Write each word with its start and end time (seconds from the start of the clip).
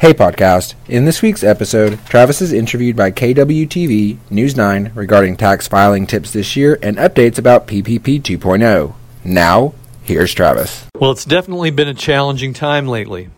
Hey 0.00 0.14
podcast. 0.14 0.74
In 0.86 1.06
this 1.06 1.22
week's 1.22 1.42
episode, 1.42 1.98
Travis 2.06 2.40
is 2.40 2.52
interviewed 2.52 2.94
by 2.94 3.10
KWTV 3.10 4.18
News 4.30 4.56
9 4.56 4.92
regarding 4.94 5.36
tax 5.36 5.66
filing 5.66 6.06
tips 6.06 6.32
this 6.32 6.54
year 6.54 6.78
and 6.80 6.96
updates 6.98 7.36
about 7.36 7.66
PPP 7.66 8.22
2.0. 8.22 8.94
Now, 9.24 9.74
here's 10.04 10.32
Travis. 10.32 10.86
Well, 10.94 11.10
it's 11.10 11.24
definitely 11.24 11.72
been 11.72 11.88
a 11.88 11.94
challenging 11.94 12.52
time 12.52 12.86
lately. 12.86 13.30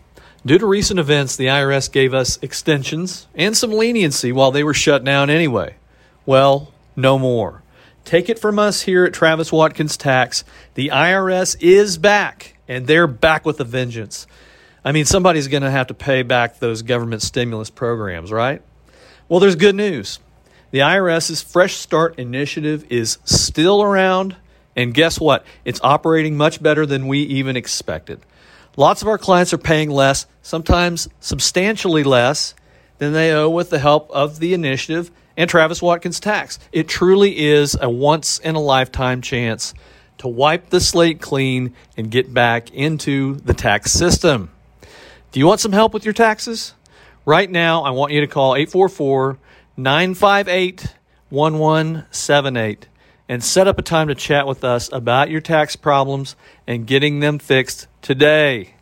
Due 0.45 0.59
to 0.59 0.67
recent 0.67 0.99
events, 0.99 1.35
the 1.35 1.47
IRS 1.47 1.91
gave 1.91 2.13
us 2.13 2.37
extensions 2.43 3.25
and 3.33 3.57
some 3.57 3.71
leniency 3.71 4.31
while 4.31 4.51
they 4.51 4.63
were 4.63 4.75
shut 4.75 5.03
down 5.03 5.31
anyway. 5.31 5.77
Well, 6.27 6.71
no 6.95 7.17
more. 7.17 7.63
Take 8.05 8.29
it 8.29 8.37
from 8.37 8.59
us 8.59 8.83
here 8.83 9.03
at 9.03 9.13
Travis 9.13 9.51
Watkins 9.51 9.97
Tax. 9.97 10.43
The 10.75 10.89
IRS 10.89 11.57
is 11.59 11.97
back, 11.97 12.55
and 12.67 12.85
they're 12.85 13.07
back 13.07 13.47
with 13.47 13.59
a 13.59 13.63
vengeance. 13.63 14.27
I 14.83 14.91
mean, 14.91 15.05
somebody's 15.05 15.47
going 15.47 15.63
to 15.63 15.69
have 15.69 15.87
to 15.87 15.93
pay 15.93 16.23
back 16.23 16.59
those 16.59 16.81
government 16.81 17.21
stimulus 17.21 17.69
programs, 17.69 18.31
right? 18.31 18.61
Well, 19.29 19.39
there's 19.39 19.55
good 19.55 19.75
news. 19.75 20.19
The 20.71 20.79
IRS's 20.79 21.41
Fresh 21.41 21.75
Start 21.75 22.17
initiative 22.17 22.85
is 22.89 23.19
still 23.23 23.83
around, 23.83 24.35
and 24.75 24.93
guess 24.93 25.19
what? 25.19 25.45
It's 25.65 25.79
operating 25.83 26.35
much 26.35 26.63
better 26.63 26.85
than 26.85 27.07
we 27.07 27.19
even 27.19 27.55
expected. 27.55 28.21
Lots 28.77 29.01
of 29.01 29.07
our 29.07 29.17
clients 29.17 29.53
are 29.53 29.57
paying 29.57 29.89
less, 29.89 30.25
sometimes 30.41 31.09
substantially 31.19 32.03
less, 32.03 32.55
than 32.97 33.13
they 33.13 33.31
owe 33.33 33.49
with 33.49 33.69
the 33.69 33.79
help 33.79 34.09
of 34.11 34.39
the 34.39 34.53
initiative 34.53 35.11
and 35.35 35.49
Travis 35.49 35.81
Watkins 35.81 36.19
Tax. 36.19 36.57
It 36.71 36.87
truly 36.87 37.37
is 37.37 37.75
a 37.79 37.89
once 37.89 38.39
in 38.39 38.55
a 38.55 38.61
lifetime 38.61 39.21
chance 39.21 39.73
to 40.19 40.27
wipe 40.27 40.69
the 40.69 40.79
slate 40.79 41.19
clean 41.19 41.73
and 41.97 42.09
get 42.09 42.33
back 42.33 42.71
into 42.71 43.35
the 43.35 43.53
tax 43.53 43.91
system. 43.91 44.51
Do 45.31 45.39
you 45.39 45.47
want 45.47 45.61
some 45.61 45.71
help 45.71 45.93
with 45.93 46.03
your 46.03 46.13
taxes? 46.13 46.73
Right 47.25 47.49
now, 47.49 47.83
I 47.83 47.91
want 47.91 48.11
you 48.11 48.19
to 48.19 48.27
call 48.27 48.55
844 48.55 49.37
958 49.77 50.95
1178 51.29 52.87
and 53.29 53.41
set 53.41 53.65
up 53.65 53.79
a 53.79 53.81
time 53.81 54.09
to 54.09 54.15
chat 54.15 54.45
with 54.45 54.65
us 54.65 54.91
about 54.91 55.29
your 55.29 55.39
tax 55.39 55.77
problems 55.77 56.35
and 56.67 56.85
getting 56.85 57.21
them 57.21 57.39
fixed 57.39 57.87
today. 58.01 58.73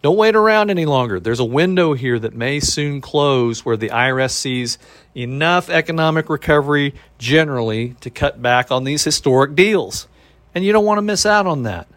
Don't 0.00 0.16
wait 0.16 0.36
around 0.36 0.70
any 0.70 0.86
longer. 0.86 1.18
There's 1.18 1.40
a 1.40 1.44
window 1.44 1.94
here 1.94 2.20
that 2.20 2.32
may 2.32 2.60
soon 2.60 3.00
close 3.00 3.64
where 3.64 3.76
the 3.76 3.88
IRS 3.88 4.30
sees 4.30 4.78
enough 5.16 5.68
economic 5.68 6.30
recovery 6.30 6.94
generally 7.18 7.96
to 8.02 8.10
cut 8.10 8.40
back 8.40 8.70
on 8.70 8.84
these 8.84 9.02
historic 9.02 9.56
deals. 9.56 10.06
And 10.54 10.64
you 10.64 10.72
don't 10.72 10.84
want 10.84 10.98
to 10.98 11.02
miss 11.02 11.26
out 11.26 11.48
on 11.48 11.64
that. 11.64 11.88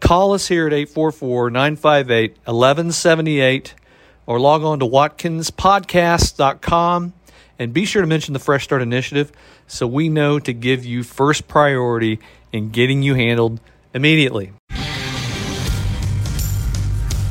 Call 0.00 0.34
us 0.34 0.48
here 0.48 0.66
at 0.66 0.72
844 0.72 1.50
958 1.50 2.30
1178 2.44 3.74
or 4.26 4.38
log 4.38 4.62
on 4.62 4.78
to 4.80 4.86
watkinspodcast.com 4.86 7.14
and 7.58 7.72
be 7.72 7.86
sure 7.86 8.02
to 8.02 8.08
mention 8.08 8.34
the 8.34 8.38
Fresh 8.38 8.64
Start 8.64 8.82
Initiative 8.82 9.32
so 9.66 9.86
we 9.86 10.08
know 10.08 10.38
to 10.38 10.52
give 10.52 10.84
you 10.84 11.02
first 11.02 11.48
priority 11.48 12.18
in 12.52 12.70
getting 12.70 13.02
you 13.02 13.14
handled 13.14 13.60
immediately. 13.94 14.52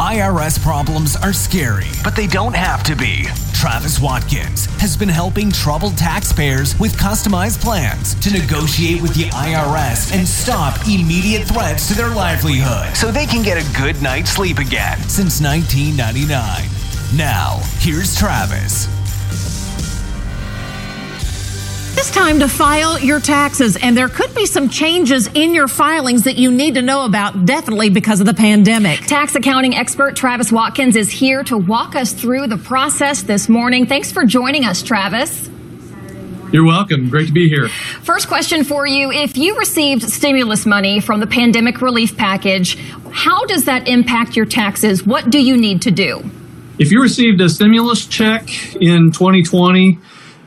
IRS 0.05 0.61
problems 0.61 1.15
are 1.15 1.33
scary, 1.33 1.87
but 2.03 2.15
they 2.15 2.27
don't 2.27 2.55
have 2.55 2.83
to 2.83 2.95
be. 2.95 3.25
Travis 3.55 3.99
Watkins 3.99 4.65
has 4.79 4.95
been 4.95 5.09
helping 5.09 5.49
troubled 5.49 5.97
taxpayers 5.97 6.77
with 6.77 6.95
customized 6.95 7.59
plans 7.59 8.13
to 8.19 8.31
negotiate 8.31 9.01
with 9.01 9.15
the 9.15 9.23
IRS 9.31 10.13
and 10.13 10.27
stop 10.27 10.79
immediate 10.87 11.47
threats 11.47 11.87
to 11.87 11.95
their 11.95 12.09
livelihood 12.09 12.95
so 12.95 13.11
they 13.11 13.25
can 13.25 13.41
get 13.41 13.57
a 13.57 13.77
good 13.81 13.99
night's 13.99 14.29
sleep 14.29 14.59
again 14.59 14.99
since 15.09 15.41
1999. 15.41 16.69
Now, 17.17 17.59
here's 17.79 18.15
Travis. 18.15 18.94
It's 21.97 22.11
time 22.11 22.39
to 22.39 22.49
file 22.49 22.99
your 22.99 23.21
taxes, 23.21 23.77
and 23.77 23.95
there 23.95 24.09
could 24.09 24.35
be 24.35 24.45
some 24.45 24.67
changes 24.67 25.27
in 25.27 25.55
your 25.55 25.69
filings 25.69 26.25
that 26.25 26.35
you 26.35 26.51
need 26.51 26.73
to 26.73 26.81
know 26.81 27.05
about, 27.05 27.45
definitely 27.45 27.89
because 27.89 28.19
of 28.19 28.25
the 28.25 28.33
pandemic. 28.33 28.99
Tax 29.07 29.33
accounting 29.33 29.73
expert 29.75 30.13
Travis 30.13 30.51
Watkins 30.51 30.97
is 30.97 31.09
here 31.09 31.41
to 31.45 31.57
walk 31.57 31.95
us 31.95 32.11
through 32.11 32.47
the 32.47 32.57
process 32.57 33.23
this 33.23 33.47
morning. 33.47 33.85
Thanks 33.85 34.11
for 34.11 34.25
joining 34.25 34.65
us, 34.65 34.83
Travis. 34.83 35.49
You're 36.51 36.65
welcome. 36.65 37.09
Great 37.09 37.27
to 37.27 37.33
be 37.33 37.47
here. 37.47 37.69
First 37.69 38.27
question 38.27 38.65
for 38.65 38.85
you. 38.85 39.09
If 39.09 39.37
you 39.37 39.57
received 39.57 40.03
stimulus 40.03 40.65
money 40.65 40.99
from 40.99 41.21
the 41.21 41.27
pandemic 41.27 41.81
relief 41.81 42.17
package, 42.17 42.77
how 43.13 43.45
does 43.45 43.63
that 43.65 43.87
impact 43.87 44.35
your 44.35 44.45
taxes? 44.45 45.05
What 45.05 45.29
do 45.29 45.41
you 45.41 45.55
need 45.55 45.81
to 45.83 45.91
do? 45.91 46.29
If 46.77 46.91
you 46.91 47.01
received 47.01 47.39
a 47.39 47.47
stimulus 47.47 48.05
check 48.05 48.49
in 48.75 49.11
2020, 49.13 49.97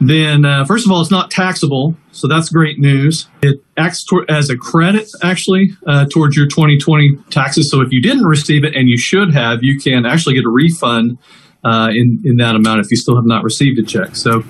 then 0.01 0.45
uh, 0.45 0.65
first 0.65 0.87
of 0.87 0.93
all, 0.93 1.01
it's 1.01 1.11
not 1.11 1.31
taxable, 1.31 1.97
so 2.13 2.29
that's 2.29 2.49
great 2.51 2.79
news. 2.79 3.29
It 3.43 3.63
acts 3.77 4.05
tor- 4.05 4.27
as 4.29 4.49
a 4.51 4.57
credit 4.57 5.11
actually 5.23 5.71
uh, 5.87 6.07
towards 6.07 6.37
your 6.37 6.47
2020 6.47 7.17
taxes. 7.31 7.71
So 7.71 7.81
if 7.81 7.91
you 7.91 8.01
didn't 8.01 8.25
receive 8.25 8.65
it 8.65 8.77
and 8.77 8.89
you 8.89 8.97
should 8.97 9.35
have, 9.35 9.59
you 9.63 9.79
can 9.79 10.07
actually 10.07 10.35
get 10.35 10.45
a 10.45 10.51
refund 10.51 11.19
uh, 11.65 11.89
in 11.91 12.23
in 12.25 12.37
that 12.37 12.55
amount 12.55 12.81
if 12.81 12.91
you 12.91 12.97
still 12.97 13.17
have 13.17 13.27
not 13.27 13.43
received 13.43 13.79
a 13.79 13.83
check. 13.83 14.15
So 14.15 14.45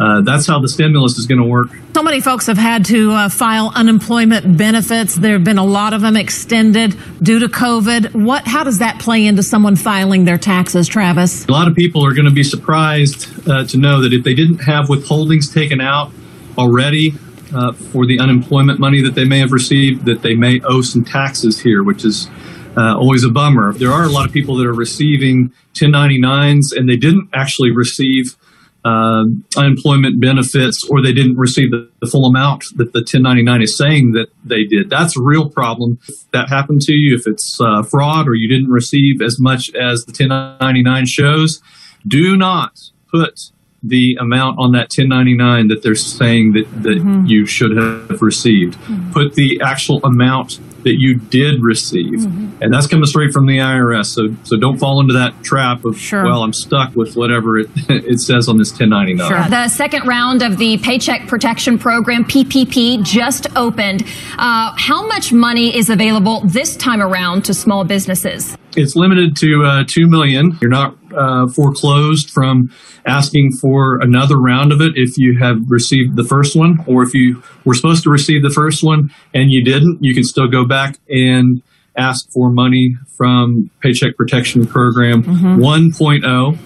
uh, 0.00 0.22
that's 0.22 0.46
how 0.46 0.58
the 0.58 0.68
stimulus 0.68 1.18
is 1.18 1.26
going 1.26 1.40
to 1.40 1.46
work. 1.46 1.68
So 1.94 2.02
many 2.02 2.20
folks 2.22 2.46
have 2.46 2.56
had 2.56 2.86
to 2.86 3.12
uh, 3.12 3.28
file 3.28 3.70
unemployment 3.74 4.56
benefits. 4.56 5.14
There 5.14 5.34
have 5.34 5.44
been 5.44 5.58
a 5.58 5.64
lot 5.64 5.92
of 5.92 6.00
them 6.00 6.16
extended 6.16 6.96
due 7.22 7.38
to 7.40 7.48
COVID. 7.48 8.14
What? 8.14 8.46
How 8.46 8.64
does 8.64 8.78
that 8.78 8.98
play 8.98 9.26
into 9.26 9.42
someone 9.42 9.76
filing 9.76 10.24
their 10.24 10.38
taxes, 10.38 10.88
Travis? 10.88 11.46
A 11.46 11.52
lot 11.52 11.68
of 11.68 11.74
people 11.74 12.04
are 12.06 12.14
going 12.14 12.24
to 12.24 12.30
be 12.30 12.42
surprised 12.42 13.46
uh, 13.46 13.64
to 13.66 13.76
know 13.76 14.00
that 14.00 14.14
if 14.14 14.24
they 14.24 14.32
didn't 14.32 14.60
have 14.60 14.86
withholdings 14.86 15.52
taken 15.52 15.82
out 15.82 16.12
already 16.56 17.12
uh, 17.54 17.72
for 17.72 18.06
the 18.06 18.20
unemployment 18.20 18.80
money 18.80 19.02
that 19.02 19.14
they 19.14 19.24
may 19.24 19.40
have 19.40 19.52
received, 19.52 20.06
that 20.06 20.22
they 20.22 20.34
may 20.34 20.60
owe 20.62 20.80
some 20.80 21.04
taxes 21.04 21.60
here, 21.60 21.82
which 21.82 22.06
is 22.06 22.26
uh, 22.74 22.96
always 22.96 23.22
a 23.22 23.28
bummer. 23.28 23.74
There 23.74 23.92
are 23.92 24.04
a 24.04 24.08
lot 24.08 24.26
of 24.26 24.32
people 24.32 24.56
that 24.56 24.66
are 24.66 24.72
receiving 24.72 25.52
1099s 25.74 26.74
and 26.74 26.88
they 26.88 26.96
didn't 26.96 27.28
actually 27.34 27.70
receive 27.70 28.36
uh, 28.84 29.24
unemployment 29.56 30.20
benefits 30.20 30.84
or 30.88 31.02
they 31.02 31.12
didn't 31.12 31.36
receive 31.36 31.70
the, 31.70 31.90
the, 32.00 32.06
full 32.06 32.24
amount 32.24 32.64
that 32.76 32.92
the 32.92 33.00
1099 33.00 33.62
is 33.62 33.76
saying 33.76 34.12
that 34.12 34.28
they 34.42 34.64
did. 34.64 34.88
That's 34.88 35.18
a 35.18 35.22
real 35.22 35.50
problem. 35.50 35.98
If 36.08 36.30
that 36.30 36.48
happened 36.48 36.80
to 36.82 36.92
you, 36.92 37.14
if 37.14 37.26
it's 37.26 37.60
uh, 37.60 37.82
fraud 37.82 38.26
or 38.26 38.34
you 38.34 38.48
didn't 38.48 38.70
receive 38.70 39.20
as 39.20 39.38
much 39.38 39.70
as 39.74 40.06
the 40.06 40.12
1099 40.12 41.06
shows, 41.06 41.60
do 42.06 42.36
not 42.36 42.78
put 43.10 43.50
the 43.82 44.16
amount 44.20 44.58
on 44.58 44.72
that 44.72 44.92
1099 44.94 45.68
that 45.68 45.82
they're 45.82 45.94
saying 45.94 46.52
that, 46.52 46.82
that 46.82 46.98
mm-hmm. 46.98 47.26
you 47.26 47.46
should 47.46 47.76
have 47.76 48.22
received. 48.22 48.74
Mm-hmm. 48.74 49.12
Put 49.12 49.34
the 49.34 49.60
actual 49.62 50.00
amount 50.04 50.58
that 50.84 50.96
you 50.98 51.18
did 51.18 51.62
receive. 51.62 52.20
Mm-hmm. 52.20 52.62
And 52.62 52.72
that's 52.72 52.86
coming 52.86 53.06
straight 53.06 53.32
from 53.32 53.46
the 53.46 53.58
IRS. 53.58 54.06
So 54.06 54.34
so 54.44 54.56
don't 54.56 54.78
fall 54.78 55.00
into 55.00 55.14
that 55.14 55.42
trap 55.42 55.84
of 55.84 55.98
sure. 55.98 56.24
well, 56.24 56.42
I'm 56.42 56.52
stuck 56.52 56.94
with 56.94 57.16
whatever 57.16 57.58
it, 57.58 57.68
it 57.88 58.20
says 58.20 58.48
on 58.48 58.58
this 58.58 58.70
1099. 58.70 59.28
Sure. 59.28 59.50
The 59.50 59.68
second 59.68 60.06
round 60.06 60.42
of 60.42 60.58
the 60.58 60.78
Paycheck 60.78 61.26
Protection 61.28 61.78
Program 61.78 62.24
PPP 62.24 63.02
just 63.04 63.46
opened. 63.56 64.04
Uh, 64.38 64.74
how 64.76 65.06
much 65.06 65.32
money 65.32 65.74
is 65.76 65.90
available 65.90 66.40
this 66.46 66.76
time 66.76 67.00
around 67.00 67.44
to 67.46 67.54
small 67.54 67.84
businesses? 67.84 68.56
It's 68.76 68.94
limited 68.94 69.36
to 69.38 69.64
uh, 69.64 69.84
2 69.86 70.06
million. 70.06 70.56
You're 70.60 70.70
not 70.70 70.96
uh, 71.12 71.48
foreclosed 71.48 72.30
from 72.30 72.70
asking 73.06 73.52
for 73.52 73.98
another 74.00 74.36
round 74.36 74.72
of 74.72 74.80
it 74.80 74.92
if 74.96 75.16
you 75.16 75.38
have 75.38 75.58
received 75.68 76.16
the 76.16 76.24
first 76.24 76.54
one, 76.54 76.78
or 76.86 77.02
if 77.02 77.14
you 77.14 77.42
were 77.64 77.74
supposed 77.74 78.02
to 78.04 78.10
receive 78.10 78.42
the 78.42 78.50
first 78.50 78.82
one 78.82 79.10
and 79.34 79.50
you 79.50 79.64
didn't, 79.64 79.98
you 80.00 80.14
can 80.14 80.22
still 80.22 80.48
go 80.48 80.64
back 80.70 80.98
and 81.10 81.62
ask 81.96 82.30
for 82.30 82.50
money 82.50 82.96
from 83.16 83.70
Paycheck 83.80 84.16
Protection 84.16 84.66
Program 84.66 85.22
mm-hmm. 85.22 85.60
1.0. 85.60 86.58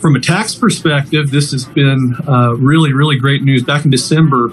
From 0.00 0.16
a 0.16 0.20
tax 0.20 0.54
perspective, 0.54 1.30
this 1.30 1.50
has 1.52 1.64
been 1.64 2.14
uh, 2.28 2.54
really, 2.54 2.92
really 2.92 3.16
great 3.16 3.42
news. 3.42 3.64
Back 3.64 3.84
in 3.84 3.90
December, 3.90 4.48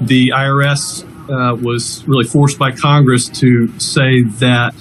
the 0.00 0.28
IRS 0.28 1.04
uh, 1.28 1.56
was 1.56 2.06
really 2.06 2.24
forced 2.24 2.58
by 2.58 2.72
Congress 2.72 3.28
to 3.40 3.68
say 3.80 4.22
that 4.22 4.74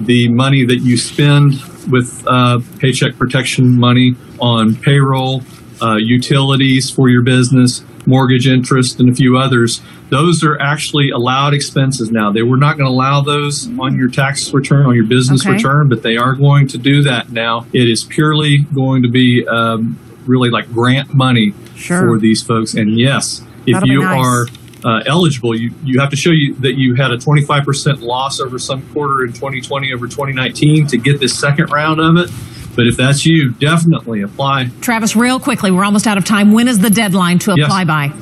the 0.00 0.28
money 0.28 0.64
that 0.64 0.78
you 0.78 0.96
spend 0.96 1.54
with 1.90 2.24
uh, 2.26 2.60
paycheck 2.78 3.16
protection 3.16 3.78
money 3.78 4.14
on 4.40 4.74
payroll, 4.74 5.42
uh, 5.82 5.96
utilities 5.96 6.90
for 6.90 7.08
your 7.08 7.22
business, 7.22 7.82
mortgage 8.06 8.46
interest, 8.46 9.00
and 9.00 9.08
a 9.08 9.14
few 9.14 9.36
others. 9.36 9.80
Those 10.08 10.44
are 10.44 10.58
actually 10.60 11.10
allowed 11.10 11.54
expenses 11.54 12.10
now. 12.10 12.30
They 12.30 12.42
were 12.42 12.56
not 12.56 12.76
going 12.76 12.86
to 12.86 12.92
allow 12.92 13.20
those 13.20 13.68
on 13.78 13.96
your 13.96 14.08
tax 14.08 14.52
return, 14.52 14.86
on 14.86 14.94
your 14.94 15.06
business 15.06 15.44
okay. 15.44 15.54
return, 15.54 15.88
but 15.88 16.02
they 16.02 16.16
are 16.16 16.34
going 16.34 16.68
to 16.68 16.78
do 16.78 17.02
that 17.02 17.30
now. 17.30 17.66
It 17.72 17.88
is 17.88 18.04
purely 18.04 18.58
going 18.58 19.02
to 19.02 19.08
be 19.08 19.46
um, 19.46 19.98
really 20.26 20.50
like 20.50 20.72
grant 20.72 21.14
money 21.14 21.54
sure. 21.74 22.00
for 22.00 22.18
these 22.18 22.42
folks. 22.42 22.74
And 22.74 22.98
yes, 22.98 23.42
if 23.66 23.74
That'll 23.74 23.88
you 23.88 24.02
nice. 24.02 24.24
are 24.24 24.46
uh, 24.84 25.02
eligible, 25.06 25.58
you, 25.58 25.72
you 25.82 26.00
have 26.00 26.10
to 26.10 26.16
show 26.16 26.30
you 26.30 26.54
that 26.56 26.74
you 26.74 26.94
had 26.94 27.10
a 27.10 27.18
25% 27.18 28.02
loss 28.02 28.40
over 28.40 28.58
some 28.58 28.88
quarter 28.92 29.24
in 29.24 29.32
2020 29.32 29.92
over 29.92 30.06
2019 30.06 30.86
to 30.88 30.98
get 30.98 31.18
this 31.18 31.38
second 31.38 31.70
round 31.70 32.00
of 32.00 32.16
it. 32.16 32.30
But 32.76 32.86
if 32.86 32.96
that's 32.96 33.24
you, 33.24 33.52
definitely 33.52 34.22
apply. 34.22 34.68
Travis, 34.82 35.16
real 35.16 35.40
quickly, 35.40 35.70
we're 35.70 35.84
almost 35.84 36.06
out 36.06 36.18
of 36.18 36.24
time. 36.24 36.52
When 36.52 36.68
is 36.68 36.78
the 36.78 36.90
deadline 36.90 37.38
to 37.40 37.52
apply 37.52 37.80
Yes. 37.80 37.86
by? 37.88 38.12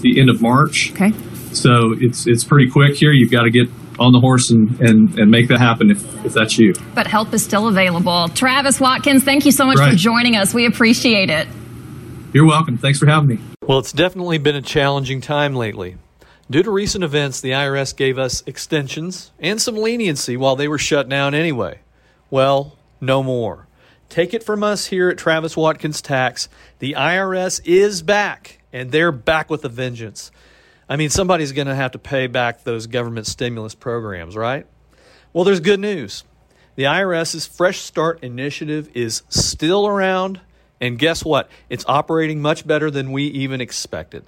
The 0.00 0.20
end 0.20 0.28
of 0.28 0.42
March. 0.42 0.92
Okay. 0.92 1.12
So 1.52 1.94
it's 1.98 2.26
it's 2.26 2.42
pretty 2.44 2.68
quick 2.70 2.96
here. 2.96 3.12
You've 3.12 3.30
got 3.30 3.44
to 3.44 3.50
get 3.50 3.68
on 4.00 4.12
the 4.12 4.18
horse 4.18 4.50
and, 4.50 4.80
and, 4.80 5.16
and 5.18 5.30
make 5.30 5.46
that 5.48 5.60
happen 5.60 5.90
if, 5.92 6.24
if 6.26 6.32
that's 6.34 6.58
you. 6.58 6.74
But 6.96 7.06
help 7.06 7.32
is 7.32 7.44
still 7.44 7.68
available. 7.68 8.26
Travis 8.28 8.80
Watkins, 8.80 9.22
thank 9.22 9.44
you 9.46 9.52
so 9.52 9.64
much 9.66 9.78
for 9.78 9.94
joining 9.96 10.34
us. 10.34 10.52
We 10.52 10.66
appreciate 10.66 11.30
it. 11.30 11.46
You're 12.32 12.46
welcome. 12.46 12.76
Thanks 12.76 12.98
for 12.98 13.06
having 13.06 13.28
me. 13.28 13.38
Well, 13.62 13.78
it's 13.78 13.92
definitely 13.92 14.38
been 14.38 14.56
a 14.56 14.62
challenging 14.62 15.20
time 15.20 15.54
lately. 15.54 15.96
Due 16.50 16.64
to 16.64 16.70
recent 16.72 17.04
events, 17.04 17.40
the 17.40 17.50
IRS 17.52 17.96
gave 17.96 18.18
us 18.18 18.42
extensions 18.46 19.30
and 19.38 19.62
some 19.62 19.76
leniency 19.76 20.36
while 20.36 20.56
they 20.56 20.66
were 20.66 20.78
shut 20.78 21.08
down 21.08 21.32
anyway. 21.34 21.78
Well, 22.30 22.76
no 23.00 23.22
more. 23.22 23.68
Take 24.08 24.34
it 24.34 24.44
from 24.44 24.62
us 24.62 24.86
here 24.86 25.08
at 25.08 25.18
Travis 25.18 25.56
Watkins 25.56 26.00
Tax. 26.00 26.48
The 26.78 26.92
IRS 26.92 27.60
is 27.64 28.02
back, 28.02 28.60
and 28.72 28.92
they're 28.92 29.12
back 29.12 29.50
with 29.50 29.64
a 29.64 29.68
vengeance. 29.68 30.30
I 30.88 30.96
mean, 30.96 31.10
somebody's 31.10 31.52
going 31.52 31.66
to 31.66 31.74
have 31.74 31.92
to 31.92 31.98
pay 31.98 32.26
back 32.26 32.64
those 32.64 32.86
government 32.86 33.26
stimulus 33.26 33.74
programs, 33.74 34.36
right? 34.36 34.66
Well, 35.32 35.44
there's 35.44 35.60
good 35.60 35.80
news. 35.80 36.24
The 36.76 36.84
IRS's 36.84 37.46
Fresh 37.46 37.78
Start 37.78 38.22
initiative 38.22 38.90
is 38.94 39.22
still 39.28 39.86
around, 39.86 40.40
and 40.80 40.98
guess 40.98 41.24
what? 41.24 41.48
It's 41.68 41.84
operating 41.88 42.42
much 42.42 42.66
better 42.66 42.90
than 42.90 43.12
we 43.12 43.24
even 43.24 43.60
expected. 43.60 44.24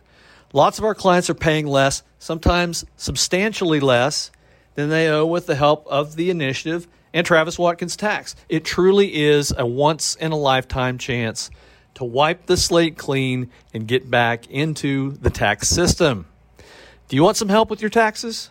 Lots 0.53 0.79
of 0.79 0.85
our 0.85 0.95
clients 0.95 1.29
are 1.29 1.35
paying 1.35 1.67
less, 1.67 2.03
sometimes 2.19 2.85
substantially 2.97 3.81
less, 3.81 4.31
than 4.75 4.89
they 4.89 5.09
owe 5.09 5.27
with 5.27 5.47
the 5.47 5.57
help 5.57 5.87
of 5.89 6.17
the 6.17 6.31
initiative 6.31 6.87
and 7.17 7.25
Travis 7.25 7.59
Watkins 7.59 7.97
Tax. 7.97 8.37
It 8.47 8.63
truly 8.63 9.25
is 9.25 9.51
a 9.57 9.67
once 9.67 10.17
in 10.17 10.33
a 10.33 10.37
lifetime 10.37 10.99
chance 10.99 11.49
to 11.95 12.05
wipe 12.05 12.45
the 12.45 12.59
slate 12.59 12.99
clean 12.99 13.51
and 13.73 13.89
get 13.89 14.11
back 14.11 14.51
into 14.51 15.13
the 15.13 15.31
tax 15.31 15.67
system. 15.67 16.27
Do 17.09 17.17
you 17.17 17.23
want 17.23 17.39
some 17.39 17.49
help 17.49 17.71
with 17.71 17.81
your 17.81 17.89
taxes? 17.89 18.51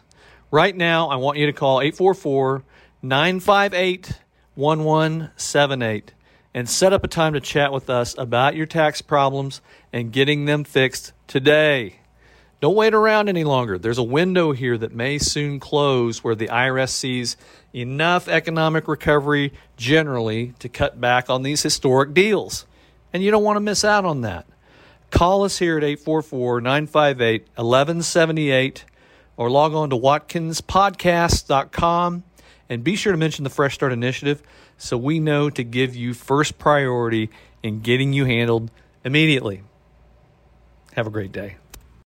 Right 0.50 0.76
now, 0.76 1.10
I 1.10 1.18
want 1.18 1.38
you 1.38 1.46
to 1.46 1.54
call 1.54 1.80
844 1.80 2.64
958 3.04 4.20
1178 4.56 6.14
and 6.56 6.68
set 6.68 6.92
up 6.92 7.04
a 7.04 7.08
time 7.08 7.34
to 7.34 7.40
chat 7.40 7.72
with 7.72 7.88
us 7.88 8.16
about 8.18 8.56
your 8.56 8.66
tax 8.66 9.00
problems 9.00 9.62
and 9.94 10.12
getting 10.12 10.46
them 10.46 10.64
fixed 10.64 11.14
today. 11.28 12.00
Don't 12.66 12.74
wait 12.74 12.96
around 12.96 13.30
any 13.30 13.44
longer. 13.44 13.78
There's 13.78 14.00
a 14.00 14.04
window 14.04 14.52
here 14.52 14.76
that 14.76 14.92
may 14.92 15.20
soon 15.20 15.60
close 15.60 16.24
where 16.24 16.34
the 16.34 16.48
IRS 16.48 16.90
sees 16.90 17.38
enough 17.76 18.28
economic 18.28 18.88
recovery 18.88 19.54
generally 19.78 20.56
to 20.58 20.68
cut 20.68 21.00
back 21.00 21.30
on 21.30 21.44
these 21.44 21.62
historic 21.62 22.16
deals. 22.16 22.66
And 23.14 23.22
you 23.22 23.30
don't 23.30 23.44
want 23.44 23.58
to 23.58 23.62
miss 23.62 23.86
out 23.86 24.04
on 24.04 24.22
that. 24.22 24.48
Call 25.12 25.44
us 25.44 25.60
here 25.60 25.78
at 25.78 25.84
844 25.84 26.60
958 26.60 27.42
1178 27.54 28.86
or 29.38 29.52
log 29.52 29.76
on 29.76 29.92
to 29.92 29.96
watkinspodcast.com 29.96 32.24
and 32.68 32.84
be 32.84 32.96
sure 32.96 33.12
to 33.12 33.18
mention 33.18 33.44
the 33.44 33.52
Fresh 33.52 33.76
Start 33.76 33.94
Initiative 33.94 34.42
so 34.80 34.98
we 34.98 35.20
know 35.20 35.52
to 35.52 35.64
give 35.64 35.96
you 35.96 36.16
first 36.16 36.58
priority 36.58 37.30
in 37.62 37.82
getting 37.82 38.12
you 38.12 38.26
handled 38.26 38.72
immediately. 39.04 39.62
Have 40.94 41.06
a 41.06 41.12
great 41.12 41.32
day. 41.32 41.58